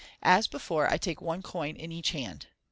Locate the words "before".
0.47-0.89